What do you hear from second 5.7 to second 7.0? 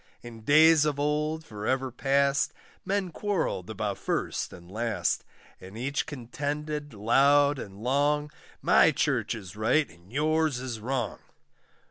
each contended